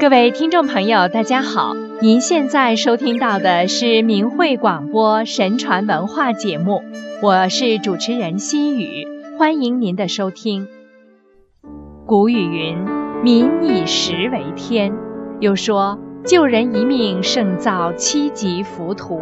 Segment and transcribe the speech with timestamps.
[0.00, 1.74] 各位听众朋友，大家好！
[2.00, 6.82] 您现在收听到的是明慧广播神传文化节目，
[7.20, 10.68] 我是主持人心雨，欢迎您的收听。
[12.06, 12.78] 古语云
[13.24, 14.92] ：“民以食为天。”
[15.40, 19.20] 又说：“救人一命胜造七级浮屠，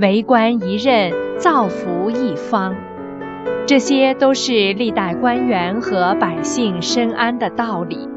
[0.00, 2.74] 为官一任造福一方。”
[3.68, 8.08] 这些都是历代官员和百姓深谙的道理。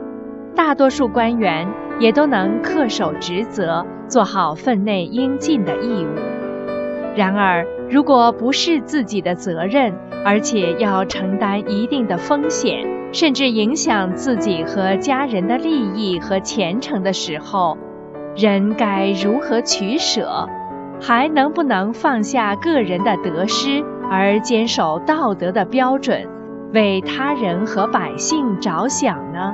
[0.54, 1.66] 大多数官员
[2.00, 6.16] 也都能恪守职责，做好分内应尽的义务。
[7.16, 17.78] 然而，如果不是自己的责任，而且要承担一定的风险，甚至影响自己和家人的利益和前程的时候，
[18.36, 20.48] 人该如何取舍？
[21.02, 26.30] 还能不能放下个人的得失，而坚守道德的标准，
[26.74, 29.54] 为他人和百姓着想呢？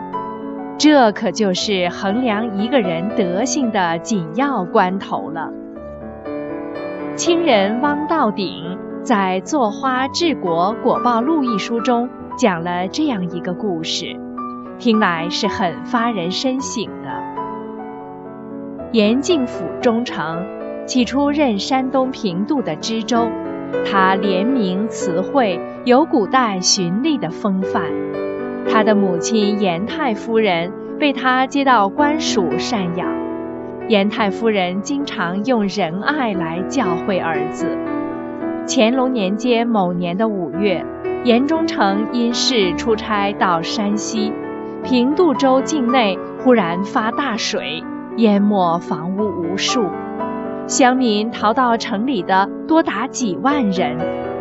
[0.78, 5.52] 这可就是衡量一个人德性的紧要关头了。
[7.16, 12.08] 清人汪道鼎在《坐花治国果报录》一书中
[12.38, 14.06] 讲了这样一个故事，
[14.78, 17.10] 听来是很发人深省的。
[18.92, 20.46] 严敬甫忠诚
[20.86, 23.28] 起初任山东平度的知州，
[23.84, 27.84] 他廉明慈惠，有古代循吏的风范。
[28.70, 33.08] 他的母亲严太夫人被他接到官署赡养，
[33.88, 37.78] 严太夫人经常用仁爱来教诲儿子。
[38.68, 40.86] 乾隆年间某年的五月，
[41.24, 44.32] 严忠诚因事出差到山西
[44.84, 47.84] 平度州境内，忽然发大水，
[48.18, 49.86] 淹没房屋无数，
[50.68, 53.98] 乡民逃到城里的多达几万人，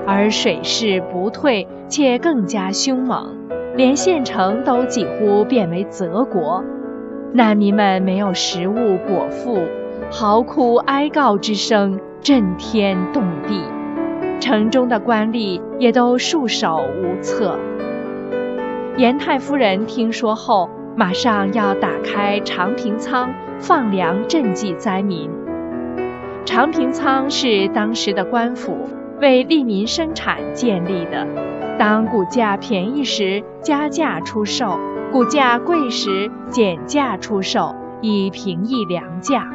[0.07, 3.46] 而水势不退，且更加凶猛。
[3.77, 6.65] 连县城都几乎变为泽国，
[7.33, 9.61] 难民们没有食物果腹，
[10.11, 13.61] 嚎哭哀告之声震天动地，
[14.41, 17.59] 城中的官吏也都束手无策。
[18.97, 25.31] 严太夫人听说后，马上要打开长平仓放粮赈济灾民。
[26.47, 28.89] 长平仓是当时的官府
[29.21, 31.27] 为利民生产建立的。
[31.79, 34.79] 当股价便宜时，加价出售；
[35.13, 39.47] 股价贵时，减价出售，以平抑粮价。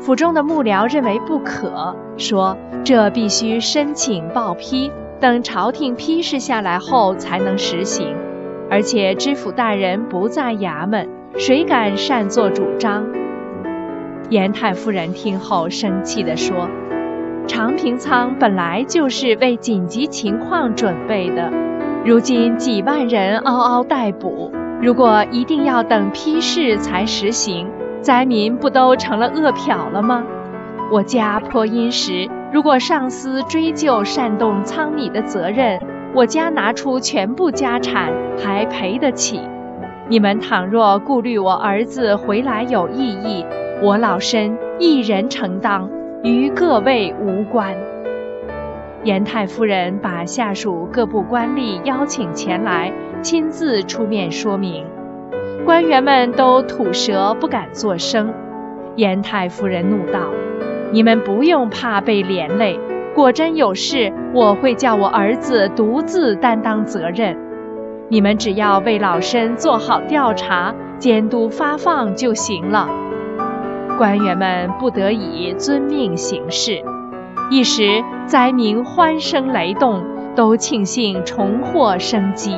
[0.00, 8.14] 府中的幕僚认为不可，说这必须申请报批，等朝廷批示下来后才能实行。
[8.70, 11.08] 而且知府大人不在衙门，
[11.38, 13.06] 谁敢擅作主张？
[14.28, 16.68] 严太夫人听后生气地说。
[17.48, 21.50] 长平仓本来就是为紧急情况准备的，
[22.04, 27.66] 如今几万人嗷嗷待哺，如果一定要等批示才实行，
[28.02, 30.22] 灾民不都成了饿殍了吗？
[30.92, 35.80] 我家颇殷实，如果上司追究煽动仓米的责任，
[36.14, 39.40] 我家拿出全部家产还赔得起。
[40.06, 43.44] 你们倘若顾虑我儿子回来有异议，
[43.82, 45.88] 我老身一人承担。
[46.24, 47.76] 与各位无关。
[49.04, 52.92] 严太夫人把下属各部官吏邀请前来，
[53.22, 54.84] 亲自出面说明。
[55.64, 58.34] 官员们都吐舌，不敢作声。
[58.96, 60.30] 严太夫人怒道
[60.90, 62.80] ：“你们不用怕被连累，
[63.14, 67.36] 果真有事，我会叫我儿子独自担当责任。
[68.08, 72.88] 你们只要为老身做好调查、监督发放就行了。”
[73.98, 76.80] 官员们不得已遵命行事，
[77.50, 80.04] 一时灾民欢声雷动，
[80.36, 82.54] 都庆幸重获生机。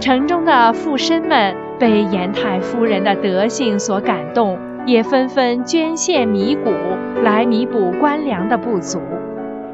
[0.00, 6.72] 城中的富绅们被严太夫人的德性所感动，也纷纷捐献米谷
[7.22, 9.00] 来弥补官粮的不足。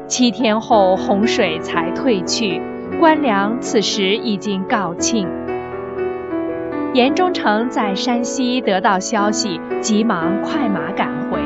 [0.05, 2.61] 七天后，洪水才退去，
[2.99, 5.27] 官粮此时已经告罄。
[6.91, 11.39] 严忠诚在山西得到消息，急忙快马赶回。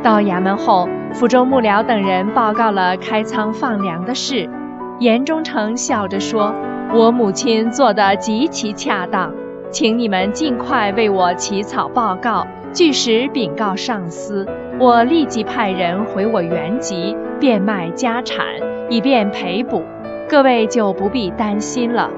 [0.00, 4.48] 到衙门后，府中幕僚等人报告了开仓放粮的事。
[5.00, 6.54] 严忠诚笑着说
[6.94, 9.34] ：“我母亲做得极其恰当，
[9.72, 14.46] 请你们尽快为我起草报告，据实禀告上司。
[14.78, 18.46] 我立即派人回我原籍，变卖家产，
[18.88, 19.82] 以便赔补。
[20.28, 22.08] 各位就不必担心了。”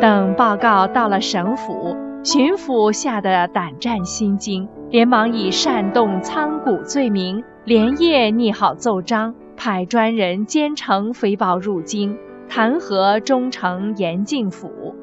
[0.00, 14.94] 等报告到了省府，巡抚吓得胆战心惊，连忙以煽动仓谷罪名，连夜拟好奏章，派专人兼程飞报入京，弹劾忠诚严敬府。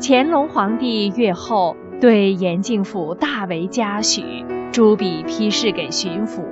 [0.00, 6.42] 乾隆皇帝阅后，对严敬府大为嘉许，朱笔批示给巡抚：“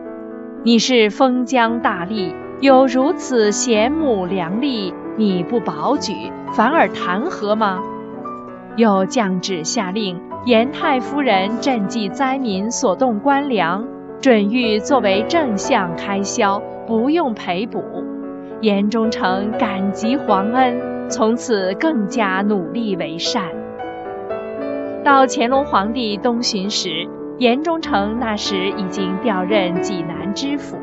[0.65, 7.79] 你是封疆大吏，有如此贤母良吏，你不保举，反而弹劾吗？”
[8.77, 13.87] 又降旨下令，严太夫人赈济灾民所动官粮，
[14.23, 17.85] 准予作为正项开销，不用赔补。
[18.63, 20.81] 严忠诚感激皇恩，
[21.11, 23.45] 从此更加努力为善。
[25.05, 27.07] 到乾隆皇帝东巡时，
[27.39, 30.77] 严忠诚那时已经调任济南知府。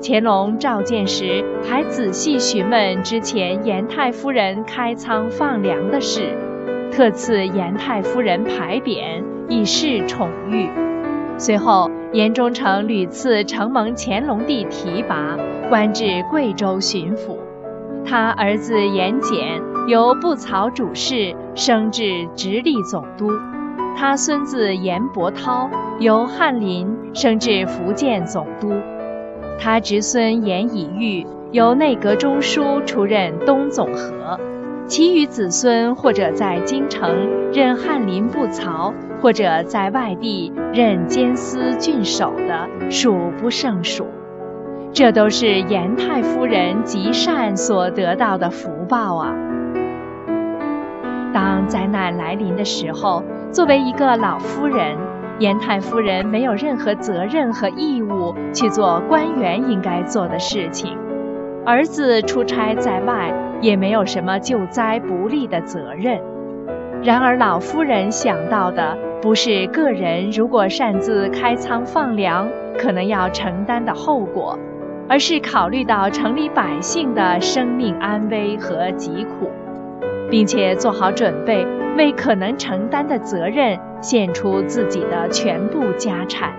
[0.00, 6.36] 乾隆召见时，还仔细询问之前严太夫人开仓放粮的事，
[6.92, 10.68] 特赐严太夫人牌匾，以示宠遇。
[11.36, 15.36] 随后，严忠诚屡次承蒙乾隆帝提拔。
[15.68, 17.36] 官至贵州巡抚，
[18.06, 23.30] 他儿子严简由布曹主事升至直隶总督，
[23.94, 25.68] 他孙子严伯涛
[26.00, 28.72] 由翰林升至福建总督，
[29.58, 34.38] 他侄孙严以玉由内阁中书出任东总和，
[34.86, 44.06] 其余子孙或者在京城任翰林部曹，或者在外地任监司郡守的数不胜数。
[44.92, 49.34] 这都是严太夫人积善所得到的福报啊！
[51.34, 53.22] 当灾难来临的时候，
[53.52, 54.96] 作为一个老夫人，
[55.38, 60.96] 严太夫人没有任何责任和义务去做官员应该做的事情。
[61.64, 66.20] 儿子出差在外，也没有什么救灾不利的责任。
[67.02, 74.58] 然而，老夫人想到的不是个人如果擅自开仓放粮可能要承担的后果。
[75.10, 79.50] 而是考虑到城里百姓的生命安危和疾苦，
[80.30, 81.66] 并且做好准备，
[81.98, 86.54] 为可能承担的责任献出自己的全部家产，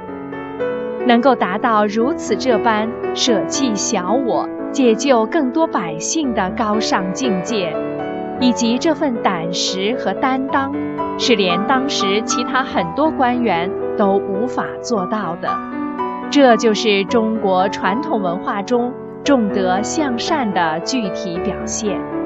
[1.07, 7.74] 能够达到如此这般舍弃小我、解救更多百姓的高尚境界，
[8.41, 10.74] 以及这份胆识和担当，
[11.18, 15.50] 是连当时其他很多官员都无法做到的。
[16.30, 18.94] 这就是中国传统文化中
[19.24, 22.19] 重德向善的具体表现。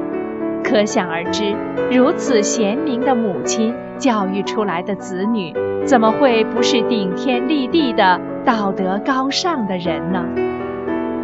[0.63, 1.53] 可想而知，
[1.91, 5.53] 如此贤明的母亲教育出来的子女，
[5.85, 10.23] 怎么会不是顶天立地的道德高尚的人呢？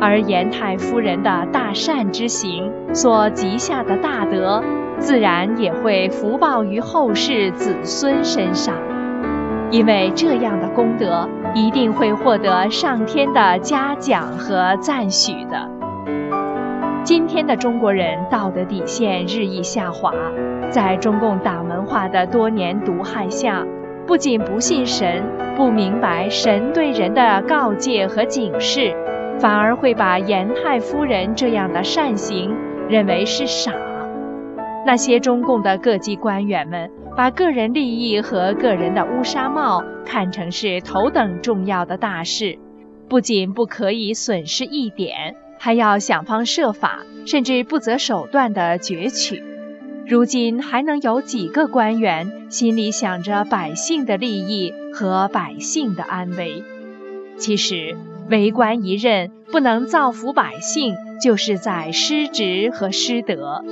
[0.02, 4.64] 而严太夫人的大善之行所积下的大德，
[4.98, 8.76] 自然也会福报于后世子孙身上。
[9.72, 15.70] 因为这样的功德一定会获得上天的嘉奖和赞许的。
[17.04, 20.14] 今天的中国人道德底线日益下滑，
[20.70, 23.66] 在中共党文化的多年毒害下，
[24.06, 25.24] 不仅不信神，
[25.56, 28.94] 不明白神对人的告诫和警示，
[29.40, 32.56] 反而会把严太夫人这样的善行
[32.88, 33.74] 认为是傻。
[34.86, 36.90] 那些中共的各级官员们。
[37.18, 42.58] 把个人利益和个人的乌纱帽看成是头等重要的大事，
[43.10, 49.44] 不仅不可以损失一点，还要想方设法，甚至不择手段地攫取。
[50.08, 56.64] 如今还能有几个官员心里想着百姓的利益和百姓的安危？
[57.38, 57.96] 其实，
[58.30, 63.64] 为官一任不能造福百姓，就是在失职和失德。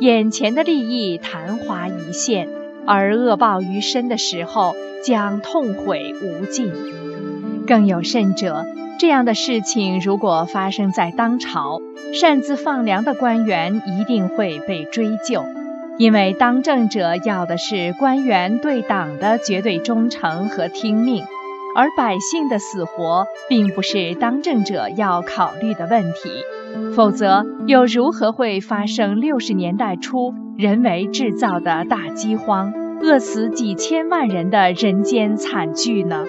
[0.00, 2.48] 眼前的利益昙花一现。
[2.88, 6.72] 而恶报于身的时候，将痛悔无尽。
[7.66, 8.64] 更有甚者，
[8.98, 11.80] 这样的事情如果发生在当朝，
[12.14, 15.44] 擅自放粮的官员一定会被追究，
[15.98, 21.24] 因为当政者要的是官员对党的绝对忠诚和听命，
[21.74, 26.30] 而百姓的死活并不是当政者要考虑的问题。
[26.94, 32.72] 否则，又如何会发生六十年代初人为制造的大饥荒，
[33.02, 36.24] 饿死几千万人的人间惨剧呢？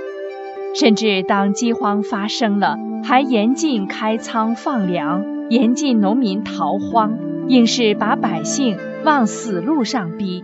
[0.79, 7.17] 甚至当饥荒发生了，还严禁开仓放粮，严禁农民逃荒，
[7.47, 10.43] 硬是把百姓往死路上逼。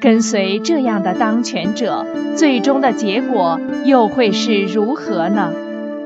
[0.00, 2.06] 跟随这样的当权者，
[2.36, 5.52] 最终的结果又会是如何呢？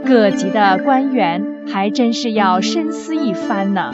[0.04, 1.46] 各级的官员。
[1.72, 3.92] 还真是要深思一番呢。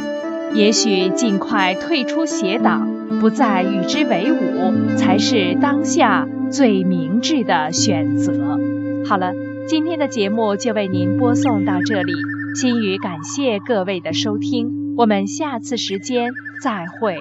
[0.54, 2.88] 也许尽快退出邪党，
[3.20, 8.58] 不再与之为伍，才是当下最明智的选择。
[9.04, 9.34] 好了，
[9.68, 12.12] 今天的节目就为您播送到这里，
[12.54, 16.32] 心语感谢各位的收听，我们下次时间
[16.62, 17.18] 再会。